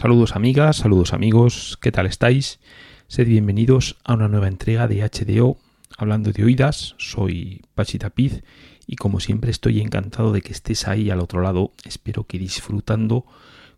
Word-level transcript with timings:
Saludos 0.00 0.34
amigas, 0.34 0.78
saludos 0.78 1.12
amigos, 1.12 1.78
¿qué 1.82 1.92
tal 1.92 2.06
estáis? 2.06 2.58
Sed 3.06 3.28
bienvenidos 3.28 3.98
a 4.02 4.14
una 4.14 4.28
nueva 4.28 4.48
entrega 4.48 4.88
de 4.88 5.02
HDO, 5.02 5.58
hablando 5.98 6.32
de 6.32 6.42
oídas, 6.42 6.94
soy 6.96 7.60
Pachi 7.74 7.98
Tapiz 7.98 8.42
y 8.86 8.96
como 8.96 9.20
siempre 9.20 9.50
estoy 9.50 9.82
encantado 9.82 10.32
de 10.32 10.40
que 10.40 10.52
estés 10.52 10.88
ahí 10.88 11.10
al 11.10 11.20
otro 11.20 11.42
lado, 11.42 11.72
espero 11.84 12.24
que 12.24 12.38
disfrutando 12.38 13.26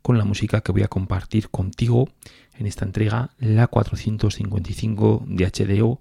con 0.01 0.17
la 0.17 0.25
música 0.25 0.61
que 0.61 0.71
voy 0.71 0.85
a 0.85 0.89
compartir 0.89 1.49
contigo 1.49 2.09
en 2.55 2.67
esta 2.69 2.85
entrega, 2.85 3.31
la 3.41 3.67
455 3.67 5.25
de 5.27 5.51
HDO, 5.51 6.01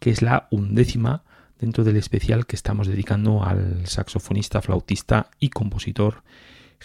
que 0.00 0.10
es 0.10 0.20
la 0.20 0.48
undécima 0.50 1.24
dentro 1.58 1.82
del 1.82 1.96
especial 1.96 2.44
que 2.44 2.56
estamos 2.56 2.88
dedicando 2.88 3.42
al 3.42 3.86
saxofonista, 3.86 4.60
flautista 4.60 5.30
y 5.40 5.48
compositor 5.48 6.24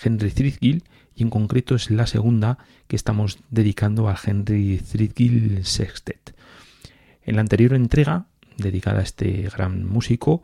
Henry 0.02 0.32
Threadgill 0.32 0.84
y 1.18 1.24
en 1.24 1.32
concreto 1.32 1.76
es 1.76 1.90
la 1.90 2.06
segunda 2.06 2.60
que 2.88 2.96
estamos 2.96 3.40
dedicando 3.50 4.08
al 4.08 4.18
Henry 4.24 4.78
Threadgill 4.78 5.66
Sextet. 5.66 6.36
En 7.24 7.36
la 7.36 7.42
anterior 7.42 7.74
entrega, 7.74 8.28
dedicada 8.58 9.00
a 9.00 9.04
este 9.04 9.50
gran 9.50 9.84
músico, 9.84 10.44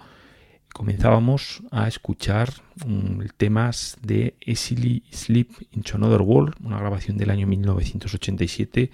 comenzábamos 0.73 1.61
a 1.69 1.87
escuchar 1.87 2.51
temas 3.37 3.97
de 4.01 4.35
Easily 4.41 5.03
Sleep 5.11 5.51
in 5.73 5.83
Another 5.93 6.21
World, 6.21 6.55
una 6.63 6.79
grabación 6.79 7.17
del 7.17 7.29
año 7.29 7.45
1987, 7.45 8.89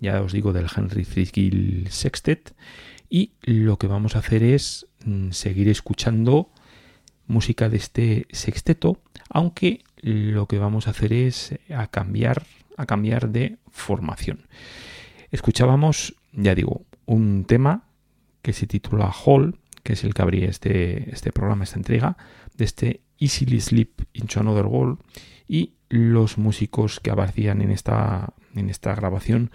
ya 0.00 0.22
os 0.22 0.32
digo, 0.32 0.52
del 0.52 0.68
Henry 0.74 1.04
Threadgill 1.04 1.88
Sextet, 1.90 2.54
y 3.10 3.32
lo 3.42 3.78
que 3.78 3.88
vamos 3.88 4.14
a 4.14 4.20
hacer 4.20 4.44
es 4.44 4.86
mm, 5.04 5.32
seguir 5.32 5.68
escuchando 5.68 6.50
música 7.26 7.68
de 7.68 7.78
este 7.78 8.26
sexteto, 8.30 9.00
aunque 9.28 9.82
lo 10.00 10.46
que 10.46 10.58
vamos 10.58 10.86
a 10.86 10.90
hacer 10.90 11.12
es 11.12 11.52
eh, 11.52 11.74
a 11.74 11.86
cambiar, 11.88 12.44
a 12.76 12.86
cambiar 12.86 13.30
de 13.30 13.58
formación. 13.70 14.46
Escuchábamos, 15.30 16.14
ya 16.32 16.54
digo, 16.54 16.82
un 17.06 17.44
tema 17.44 17.84
que 18.42 18.52
se 18.52 18.66
titula 18.66 19.10
Hall, 19.10 19.58
que 19.82 19.94
es 19.94 20.04
el 20.04 20.14
que 20.14 20.22
abría 20.22 20.48
este, 20.48 21.10
este 21.10 21.32
programa, 21.32 21.64
esta 21.64 21.76
entrega, 21.76 22.16
de 22.56 22.64
este 22.64 23.00
Easily 23.18 23.60
Sleep 23.60 24.02
into 24.12 24.40
Another 24.40 24.66
World, 24.66 24.98
y 25.48 25.74
los 25.88 26.38
músicos 26.38 27.00
que 27.00 27.10
aparecían 27.10 27.62
en 27.62 27.70
esta, 27.70 28.32
en 28.54 28.68
esta 28.68 28.94
grabación 28.94 29.50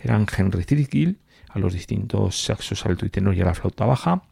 eran 0.00 0.26
Henry 0.36 0.64
Threadgill, 0.64 1.18
a 1.48 1.58
los 1.58 1.72
distintos 1.72 2.44
saxos 2.44 2.84
alto 2.84 3.06
y 3.06 3.10
tenor 3.10 3.34
y 3.34 3.40
a 3.40 3.46
la 3.46 3.54
flauta 3.54 3.86
baja, 3.86 4.22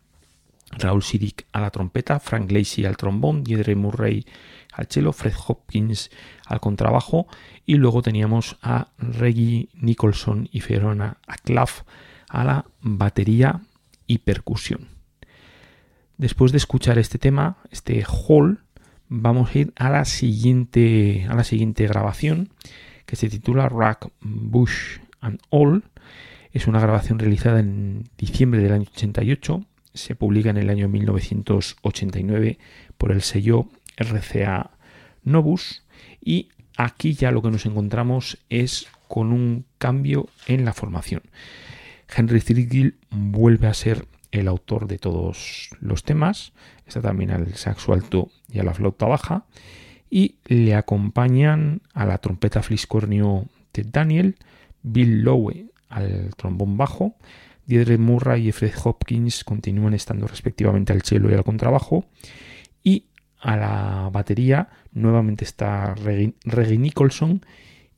Raúl 0.72 1.02
Sirik 1.02 1.46
a 1.52 1.60
la 1.60 1.70
trompeta, 1.70 2.20
Frank 2.20 2.50
Lacey 2.50 2.84
al 2.84 2.96
trombón, 2.96 3.44
Deirdre 3.44 3.76
Murray 3.76 4.26
al 4.74 4.86
cello, 4.86 5.12
Fred 5.12 5.34
Hopkins 5.46 6.10
al 6.46 6.60
contrabajo 6.60 7.26
y 7.64 7.76
luego 7.76 8.02
teníamos 8.02 8.56
a 8.62 8.88
Reggie 8.98 9.68
Nicholson 9.74 10.48
y 10.52 10.60
Fiona 10.60 11.18
Aclaff 11.26 11.82
a 12.28 12.44
la 12.44 12.66
batería 12.80 13.60
y 14.06 14.18
percusión. 14.18 14.88
Después 16.16 16.52
de 16.52 16.58
escuchar 16.58 16.98
este 16.98 17.18
tema, 17.18 17.58
este 17.70 18.04
hall, 18.04 18.60
vamos 19.08 19.54
a 19.54 19.58
ir 19.58 19.72
a 19.76 19.90
la 19.90 20.04
siguiente, 20.04 21.26
a 21.28 21.34
la 21.34 21.44
siguiente 21.44 21.86
grabación 21.86 22.50
que 23.06 23.16
se 23.16 23.28
titula 23.28 23.68
Rack, 23.68 24.08
Bush 24.20 24.98
and 25.20 25.40
All. 25.50 25.84
Es 26.52 26.66
una 26.66 26.80
grabación 26.80 27.18
realizada 27.18 27.60
en 27.60 28.08
diciembre 28.16 28.60
del 28.62 28.72
año 28.72 28.86
88 28.92 29.64
se 29.94 30.16
publica 30.16 30.50
en 30.50 30.56
el 30.56 30.68
año 30.70 30.88
1989 30.88 32.58
por 32.98 33.12
el 33.12 33.22
sello 33.22 33.68
RCA 33.96 34.70
Novus 35.22 35.84
y 36.20 36.48
aquí 36.76 37.14
ya 37.14 37.30
lo 37.30 37.42
que 37.42 37.50
nos 37.50 37.66
encontramos 37.66 38.38
es 38.48 38.88
con 39.08 39.32
un 39.32 39.64
cambio 39.78 40.28
en 40.46 40.64
la 40.64 40.72
formación. 40.72 41.22
Henry 42.14 42.40
Threadgill 42.40 42.96
vuelve 43.10 43.66
a 43.66 43.74
ser 43.74 44.06
el 44.32 44.48
autor 44.48 44.88
de 44.88 44.98
todos 44.98 45.70
los 45.80 46.02
temas, 46.02 46.52
está 46.86 47.00
también 47.00 47.30
al 47.30 47.54
saxo 47.54 47.92
alto 47.92 48.30
y 48.50 48.58
a 48.58 48.64
la 48.64 48.74
flauta 48.74 49.06
baja 49.06 49.46
y 50.10 50.36
le 50.46 50.74
acompañan 50.74 51.82
a 51.92 52.04
la 52.04 52.18
trompeta 52.18 52.62
fliscornio 52.62 53.46
Ted 53.72 53.86
Daniel, 53.90 54.36
Bill 54.82 55.22
Lowe 55.22 55.66
al 55.88 56.34
trombón 56.36 56.76
bajo, 56.76 57.16
Deirdre 57.66 57.98
Murray 57.98 58.48
y 58.48 58.52
Fred 58.52 58.74
Hopkins 58.84 59.44
continúan 59.44 59.94
estando 59.94 60.26
respectivamente 60.26 60.92
al 60.92 61.02
cello 61.02 61.30
y 61.30 61.34
al 61.34 61.44
contrabajo. 61.44 62.04
Y 62.82 63.06
a 63.44 63.56
la 63.56 64.10
batería 64.12 64.68
nuevamente 64.92 65.44
está 65.44 65.94
Reggie, 65.94 66.78
Nicholson 66.78 67.44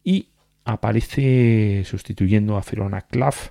y 0.05 0.29
aparece 0.65 1.85
sustituyendo 1.85 2.57
a 2.57 2.63
Ferona 2.63 3.03
Claff 3.03 3.51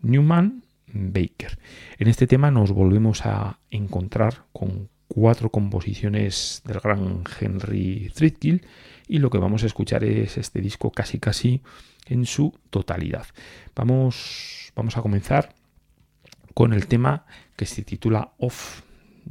Newman 0.00 0.64
Baker. 0.86 1.58
En 1.98 2.08
este 2.08 2.26
tema 2.26 2.50
nos 2.50 2.72
volvemos 2.72 3.26
a 3.26 3.58
encontrar 3.70 4.46
con 4.52 4.88
cuatro 5.06 5.50
composiciones 5.50 6.62
del 6.64 6.80
gran 6.80 7.24
Henry 7.40 8.10
Threadgill 8.14 8.66
y 9.06 9.18
lo 9.18 9.30
que 9.30 9.38
vamos 9.38 9.62
a 9.62 9.66
escuchar 9.66 10.02
es 10.02 10.38
este 10.38 10.60
disco 10.60 10.90
casi 10.90 11.18
casi 11.18 11.62
en 12.06 12.26
su 12.26 12.58
totalidad. 12.70 13.26
Vamos 13.76 14.64
Vamos 14.74 14.96
a 14.96 15.02
comenzar 15.02 15.54
con 16.52 16.72
el 16.72 16.88
tema 16.88 17.26
que 17.56 17.66
se 17.66 17.82
titula 17.82 18.32
Off 18.38 18.82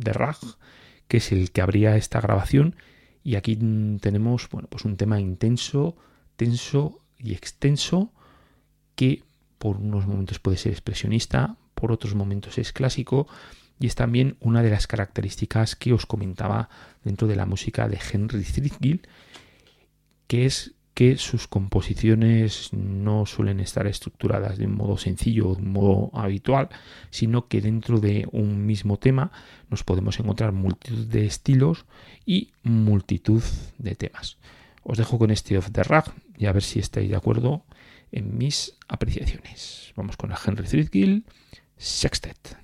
the 0.01 0.13
Rag, 0.13 0.37
que 1.07 1.17
es 1.17 1.31
el 1.31 1.51
que 1.51 1.61
abría 1.61 1.95
esta 1.95 2.21
grabación. 2.21 2.75
Y 3.23 3.35
aquí 3.35 3.55
tenemos 4.01 4.49
bueno, 4.49 4.67
pues 4.69 4.85
un 4.85 4.97
tema 4.97 5.19
intenso, 5.19 5.95
tenso 6.35 6.99
y 7.17 7.33
extenso 7.33 8.11
que 8.95 9.23
por 9.57 9.77
unos 9.77 10.07
momentos 10.07 10.39
puede 10.39 10.57
ser 10.57 10.73
expresionista, 10.73 11.57
por 11.73 11.91
otros 11.91 12.15
momentos 12.15 12.57
es 12.57 12.73
clásico 12.73 13.27
y 13.79 13.87
es 13.87 13.95
también 13.95 14.37
una 14.39 14.61
de 14.61 14.69
las 14.69 14.87
características 14.87 15.75
que 15.75 15.93
os 15.93 16.05
comentaba 16.05 16.69
dentro 17.03 17.27
de 17.27 17.35
la 17.35 17.45
música 17.45 17.87
de 17.87 17.99
Henry 18.11 18.43
Threadgill, 18.43 19.07
que 20.27 20.45
es 20.45 20.73
que 20.93 21.17
sus 21.17 21.47
composiciones 21.47 22.71
no 22.73 23.25
suelen 23.25 23.59
estar 23.59 23.87
estructuradas 23.87 24.57
de 24.57 24.67
un 24.67 24.75
modo 24.75 24.97
sencillo 24.97 25.49
o 25.49 25.55
de 25.55 25.61
un 25.61 25.71
modo 25.71 26.11
habitual, 26.13 26.69
sino 27.09 27.47
que 27.47 27.61
dentro 27.61 27.99
de 27.99 28.27
un 28.31 28.65
mismo 28.65 28.97
tema 28.97 29.31
nos 29.69 29.83
podemos 29.83 30.19
encontrar 30.19 30.51
multitud 30.51 31.07
de 31.07 31.25
estilos 31.25 31.85
y 32.25 32.51
multitud 32.63 33.43
de 33.79 33.95
temas. 33.95 34.37
Os 34.83 34.97
dejo 34.97 35.17
con 35.17 35.31
este 35.31 35.57
off 35.57 35.71
the 35.71 35.83
rag 35.83 36.05
y 36.37 36.45
a 36.45 36.51
ver 36.51 36.63
si 36.63 36.79
estáis 36.79 37.09
de 37.09 37.15
acuerdo 37.15 37.63
en 38.11 38.37
mis 38.37 38.77
apreciaciones. 38.87 39.93
Vamos 39.95 40.17
con 40.17 40.31
el 40.31 40.37
Henry 40.45 40.67
Threadgill 40.67 41.25
Sextet. 41.77 42.62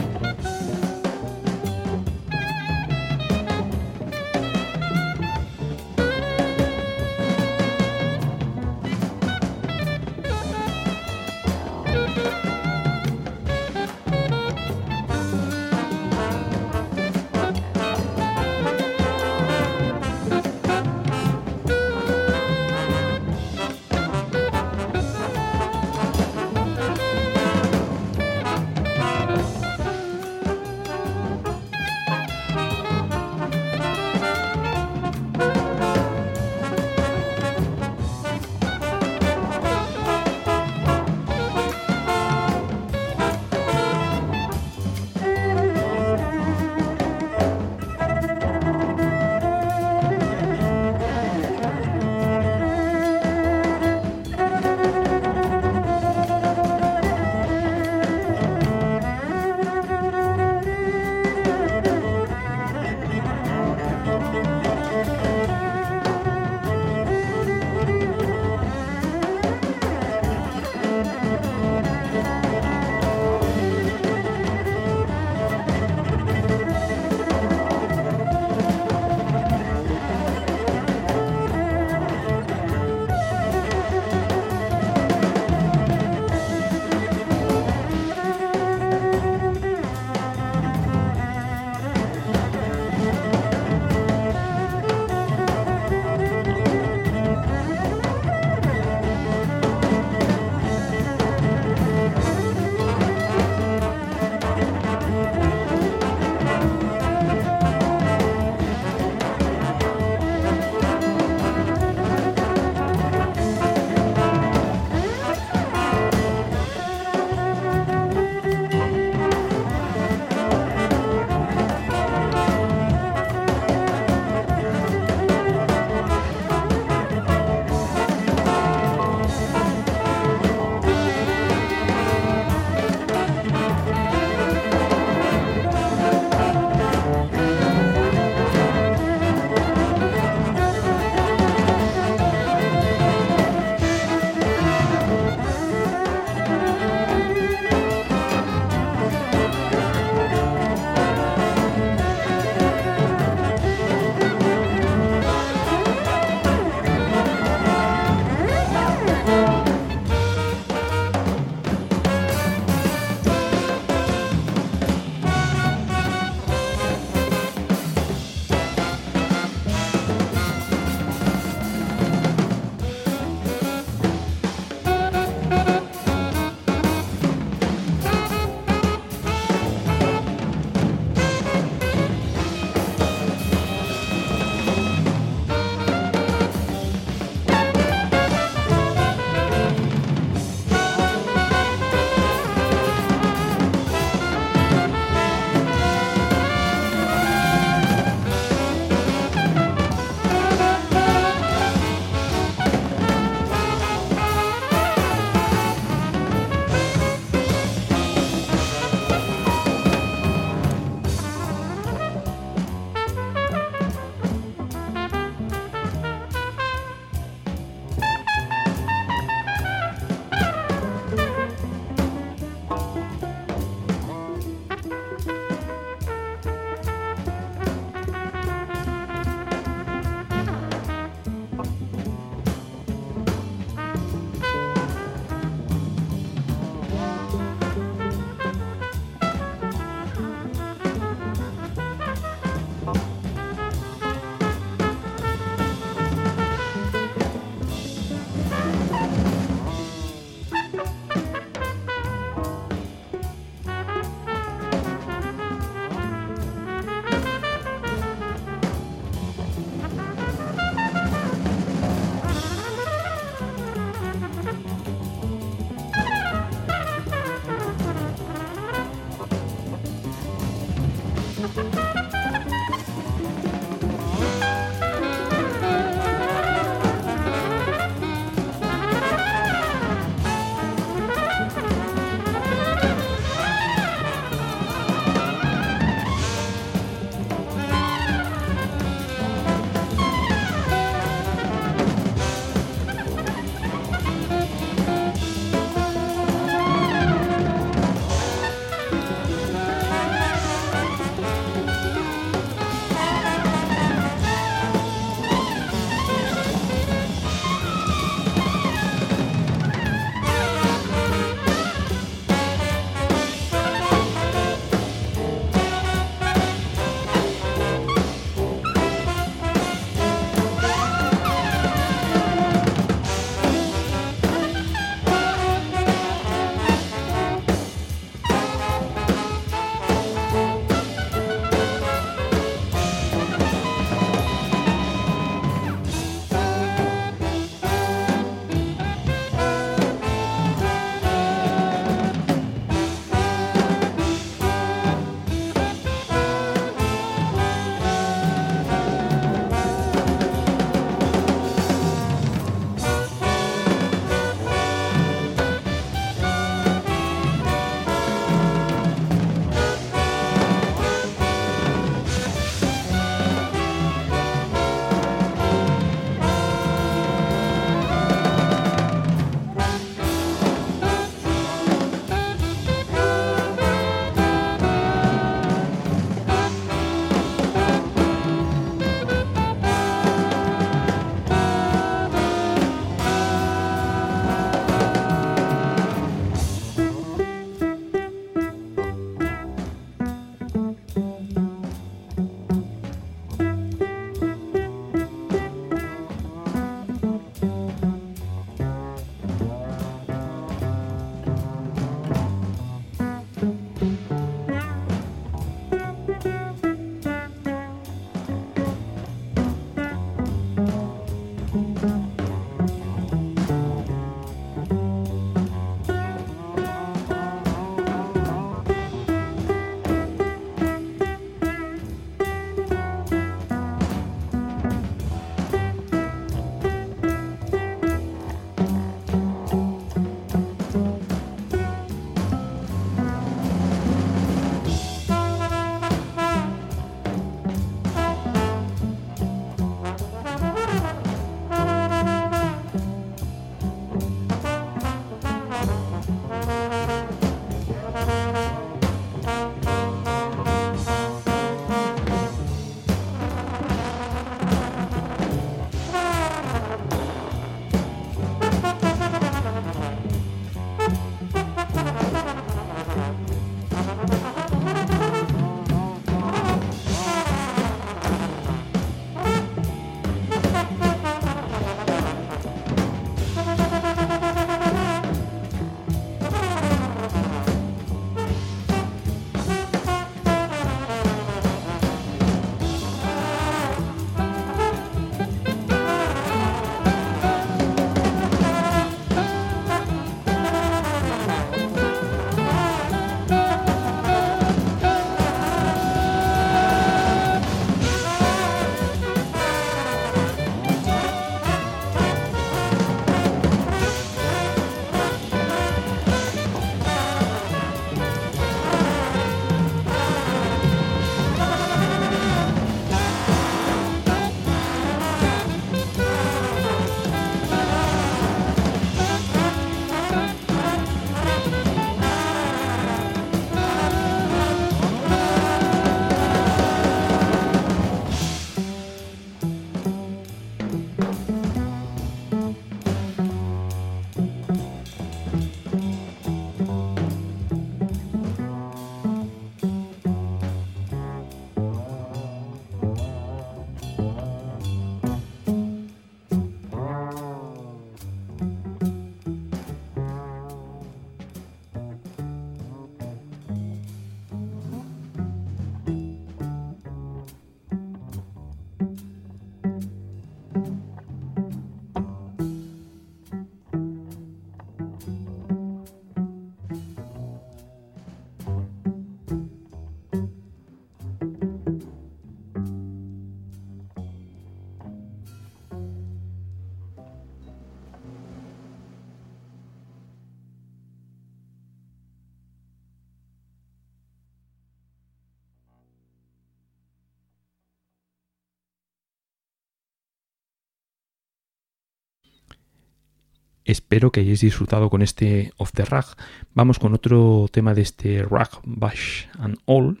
Espero 593.66 594.12
que 594.12 594.20
hayáis 594.20 594.42
disfrutado 594.42 594.88
con 594.88 595.02
este 595.02 595.52
Off 595.56 595.72
the 595.72 595.84
Rag. 595.84 596.06
Vamos 596.54 596.78
con 596.78 596.94
otro 596.94 597.48
tema 597.50 597.74
de 597.74 597.82
este 597.82 598.22
Rag, 598.22 598.48
Bash 598.62 599.24
and 599.40 599.58
All. 599.66 600.00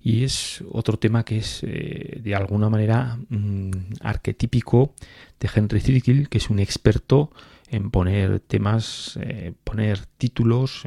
Y 0.00 0.22
es 0.22 0.62
otro 0.70 0.96
tema 1.00 1.24
que 1.24 1.38
es 1.38 1.64
eh, 1.64 2.20
de 2.22 2.34
alguna 2.36 2.70
manera 2.70 3.18
mm, 3.28 3.70
arquetípico 4.02 4.94
de 5.40 5.50
Henry 5.52 5.80
Thirkill, 5.80 6.28
que 6.28 6.38
es 6.38 6.48
un 6.48 6.60
experto 6.60 7.32
en 7.68 7.90
poner 7.90 8.38
temas, 8.38 9.18
eh, 9.20 9.52
poner 9.64 10.06
títulos 10.06 10.84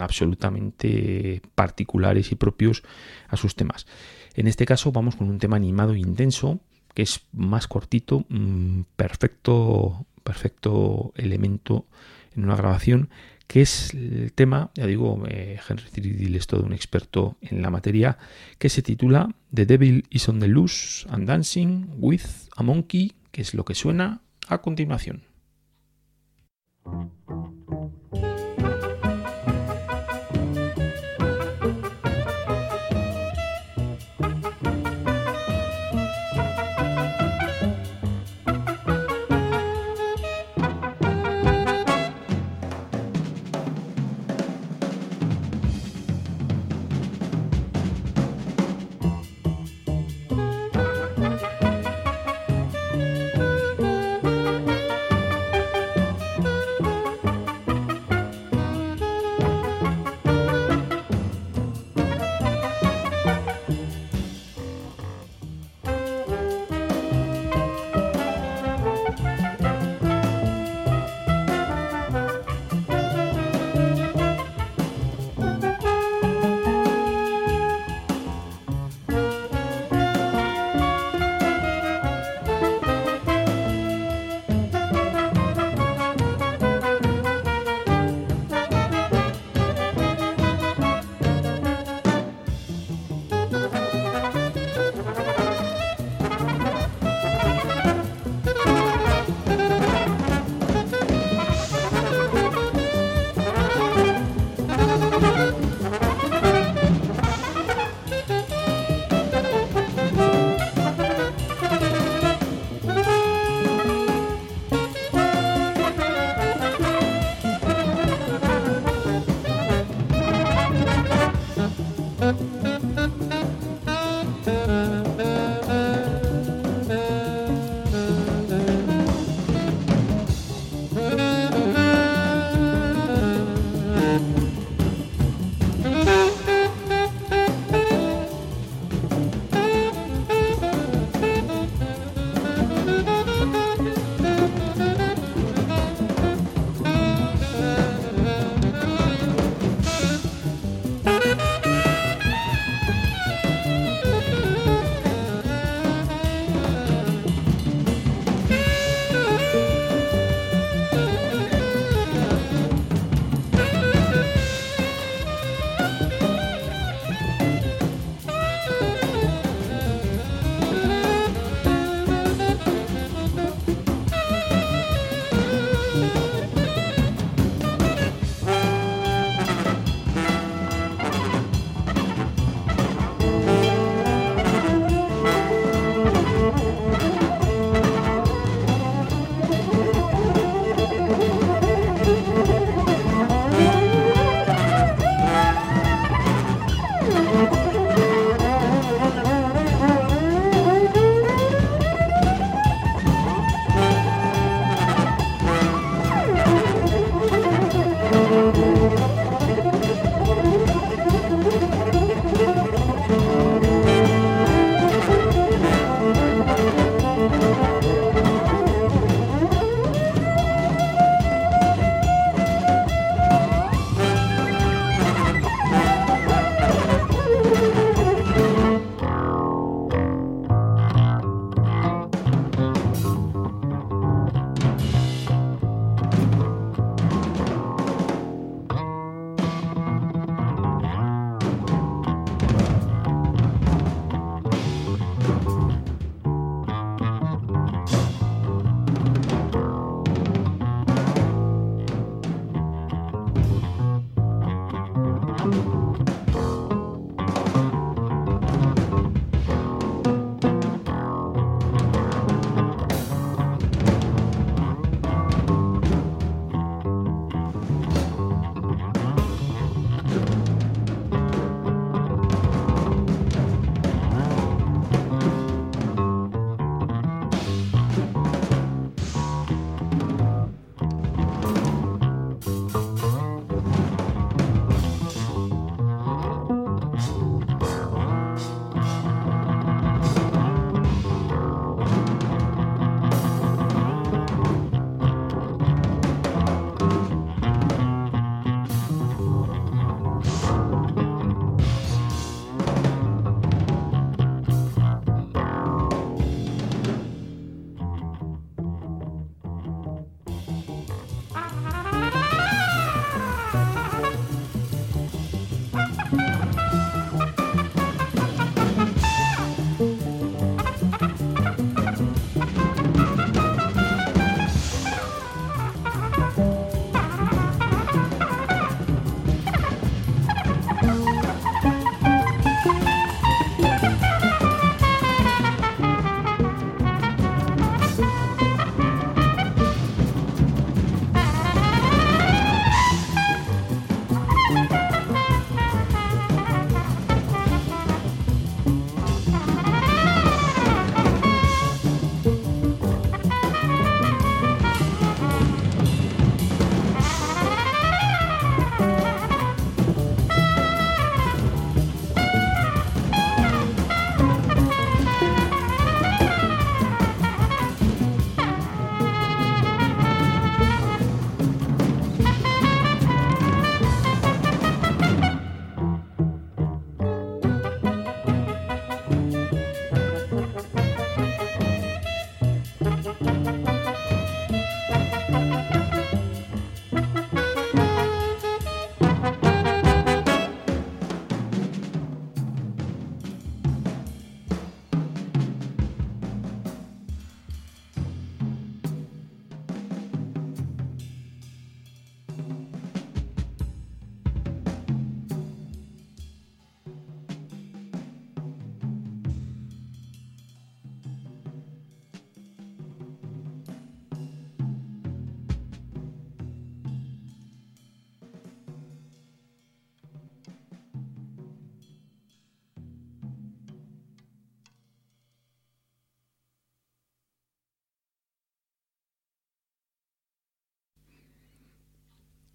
absolutamente 0.00 1.40
particulares 1.54 2.32
y 2.32 2.34
propios 2.34 2.82
a 3.28 3.36
sus 3.36 3.54
temas. 3.54 3.86
En 4.34 4.48
este 4.48 4.66
caso 4.66 4.90
vamos 4.90 5.14
con 5.14 5.28
un 5.28 5.38
tema 5.38 5.54
animado 5.54 5.94
e 5.94 6.00
intenso, 6.00 6.58
que 6.94 7.02
es 7.02 7.26
más 7.32 7.68
cortito, 7.68 8.24
mm, 8.28 8.82
perfecto 8.96 10.04
perfecto 10.26 11.12
elemento 11.16 11.86
en 12.34 12.44
una 12.44 12.56
grabación, 12.56 13.08
que 13.46 13.62
es 13.62 13.94
el 13.94 14.32
tema, 14.32 14.70
ya 14.74 14.86
digo, 14.86 15.22
eh, 15.28 15.58
Henry 15.66 15.84
Threadgill 15.88 16.34
es 16.34 16.46
todo 16.48 16.64
un 16.64 16.72
experto 16.72 17.36
en 17.40 17.62
la 17.62 17.70
materia, 17.70 18.18
que 18.58 18.68
se 18.68 18.82
titula 18.82 19.34
The 19.54 19.66
Devil 19.66 20.04
is 20.10 20.28
on 20.28 20.40
the 20.40 20.48
Loose 20.48 21.06
and 21.08 21.28
Dancing 21.28 21.86
with 21.96 22.24
a 22.56 22.62
Monkey, 22.64 23.12
que 23.30 23.42
es 23.42 23.54
lo 23.54 23.64
que 23.64 23.74
suena 23.74 24.20
a 24.48 24.58
continuación. 24.58 25.22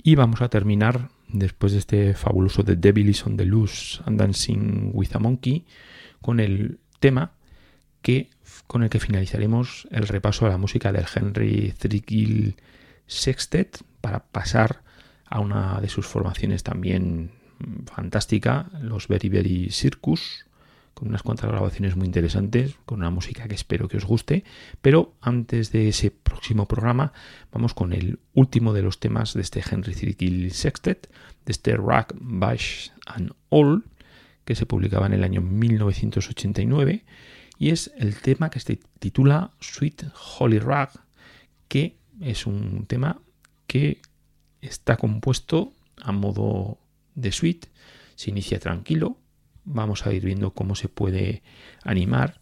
Y 0.03 0.15
vamos 0.15 0.41
a 0.41 0.49
terminar, 0.49 1.09
después 1.27 1.73
de 1.73 1.79
este 1.79 2.13
fabuloso 2.15 2.63
The 2.63 2.75
Devil 2.75 3.09
is 3.09 3.25
on 3.25 3.37
the 3.37 3.45
Loose 3.45 4.01
and 4.05 4.19
Dancing 4.19 4.89
with 4.93 5.15
a 5.15 5.19
Monkey, 5.19 5.65
con 6.21 6.39
el 6.39 6.79
tema 6.99 7.33
que, 8.01 8.31
con 8.65 8.81
el 8.81 8.89
que 8.89 8.99
finalizaremos 8.99 9.87
el 9.91 10.07
repaso 10.07 10.47
a 10.47 10.49
la 10.49 10.57
música 10.57 10.91
del 10.91 11.05
Henry 11.13 11.73
Threadgill 11.77 12.55
Sextet 13.05 13.83
para 14.01 14.23
pasar 14.23 14.81
a 15.25 15.39
una 15.39 15.79
de 15.79 15.89
sus 15.89 16.07
formaciones 16.07 16.63
también 16.63 17.31
fantástica, 17.85 18.71
los 18.81 19.07
Very 19.07 19.29
Very 19.29 19.69
Circus, 19.69 20.45
con 20.93 21.07
unas 21.07 21.23
cuantas 21.23 21.49
grabaciones 21.49 21.95
muy 21.95 22.05
interesantes, 22.05 22.75
con 22.85 22.99
una 22.99 23.09
música 23.09 23.47
que 23.47 23.55
espero 23.55 23.87
que 23.87 23.97
os 23.97 24.05
guste. 24.05 24.43
Pero 24.81 25.15
antes 25.21 25.71
de 25.71 25.89
ese 25.89 26.11
próximo 26.11 26.67
programa, 26.67 27.13
vamos 27.51 27.73
con 27.73 27.93
el 27.93 28.19
último 28.33 28.73
de 28.73 28.81
los 28.81 28.99
temas 28.99 29.33
de 29.33 29.41
este 29.41 29.63
Henry 29.69 29.93
Threadgill 29.93 30.51
Sextet, 30.51 31.09
de 31.45 31.51
este 31.51 31.75
Rack, 31.75 32.13
Bash 32.19 32.89
and 33.05 33.33
All, 33.49 33.83
que 34.45 34.55
se 34.55 34.65
publicaba 34.65 35.05
en 35.05 35.13
el 35.13 35.23
año 35.23 35.41
1989, 35.41 37.05
y 37.57 37.69
es 37.69 37.91
el 37.97 38.15
tema 38.15 38.49
que 38.49 38.59
se 38.59 38.79
titula 38.99 39.51
Sweet 39.59 40.05
Holy 40.39 40.59
Rag, 40.59 40.91
que 41.67 41.97
es 42.19 42.45
un 42.45 42.85
tema 42.85 43.21
que 43.67 44.01
está 44.61 44.97
compuesto 44.97 45.73
a 46.01 46.11
modo 46.11 46.79
de 47.15 47.31
suite, 47.31 47.69
se 48.15 48.29
inicia 48.29 48.59
tranquilo, 48.59 49.17
vamos 49.63 50.05
a 50.05 50.13
ir 50.13 50.25
viendo 50.25 50.51
cómo 50.51 50.75
se 50.75 50.89
puede 50.89 51.43
animar 51.83 52.41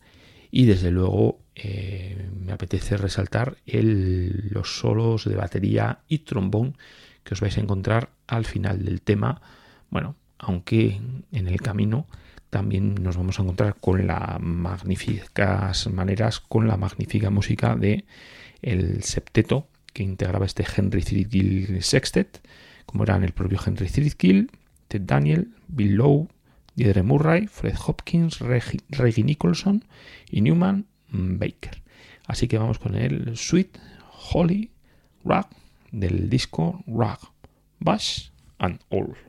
y 0.52 0.66
desde 0.66 0.92
luego 0.92 1.40
eh, 1.56 2.30
me 2.40 2.52
apetece 2.52 2.98
resaltar 2.98 3.58
los 3.66 4.80
solos 4.80 5.26
de 5.26 5.36
batería 5.36 6.00
y 6.08 6.20
trombón 6.20 6.76
que 7.24 7.34
os 7.34 7.42
vais 7.42 7.58
a 7.58 7.62
encontrar 7.62 8.10
al 8.28 8.46
final 8.46 8.84
del 8.84 9.02
tema. 9.02 9.42
Bueno, 9.90 10.16
aunque 10.38 11.00
en 11.32 11.48
el 11.48 11.62
camino 11.62 12.08
también 12.50 12.96
nos 12.96 13.18
vamos 13.18 13.40
a 13.40 13.44
encontrar 13.44 13.76
con 13.80 14.08
las 14.08 14.40
magníficas 14.40 15.88
maneras, 15.88 16.40
con 16.40 16.68
la 16.68 16.78
magnífica 16.78 17.30
música 17.30 17.76
de 17.76 18.06
el 18.62 19.04
septeto 19.04 19.68
que 19.94 20.04
integraba 20.04 20.46
este 20.46 20.66
Henry 20.76 21.04
Threadgill 21.04 21.84
Sextet, 21.84 22.42
como 22.86 23.04
eran 23.04 23.24
el 23.24 23.34
propio 23.34 23.60
Henry 23.64 23.88
Threadgill, 23.88 24.52
Ted 24.88 25.02
Daniel, 25.02 25.54
Bill 25.68 25.96
Lowe, 25.96 26.28
Deirdre 26.80 27.04
Murray, 27.04 27.48
Fred 27.48 27.76
Hopkins, 27.88 28.40
Reggie 28.40 29.24
Nicholson 29.24 29.84
y 30.32 30.40
Newman 30.40 30.86
Baker. 31.10 31.84
Así 32.26 32.48
que 32.48 32.58
vamos 32.58 32.80
con 32.80 32.96
el 32.96 33.36
Sweet 33.36 33.78
Holly 34.32 34.72
Rag 35.26 35.48
del 35.92 36.30
disco 36.30 36.82
Rag, 36.88 37.20
Bash 37.80 38.30
and 38.60 38.80
All. 38.92 39.29